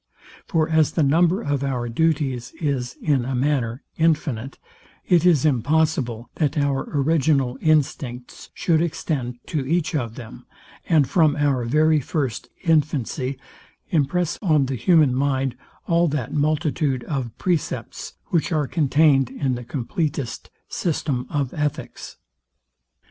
For 0.47 0.67
as 0.67 0.93
the 0.93 1.03
number 1.03 1.43
of 1.43 1.63
our 1.63 1.87
duties 1.87 2.53
is, 2.59 2.95
in 3.03 3.23
a 3.23 3.35
manner, 3.35 3.83
infinite, 3.97 4.57
it 5.05 5.27
is 5.27 5.45
impossible 5.45 6.27
that 6.37 6.57
our 6.57 6.89
original 6.89 7.59
instincts 7.61 8.49
should 8.55 8.81
extend 8.81 9.37
to 9.45 9.63
each 9.63 9.93
of 9.93 10.15
them, 10.15 10.47
and 10.89 11.07
from 11.07 11.35
our 11.35 11.65
very 11.65 11.99
first 11.99 12.49
infancy 12.63 13.37
impress 13.89 14.39
on 14.41 14.65
the 14.65 14.75
human 14.75 15.13
mind 15.13 15.55
all 15.87 16.07
that 16.07 16.33
multitude 16.33 17.03
of 17.03 17.37
precepts, 17.37 18.13
which 18.29 18.51
are 18.51 18.65
contained 18.65 19.29
in 19.29 19.53
the 19.53 19.63
compleatest 19.63 20.49
system 20.67 21.27
of 21.29 21.53
ethics. 21.53 22.17